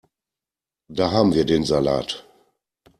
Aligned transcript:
Da 0.87 1.11
haben 1.11 1.35
wir 1.35 1.45
den 1.45 1.63
Salat. 1.63 2.27